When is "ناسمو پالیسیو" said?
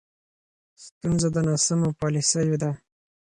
1.47-2.55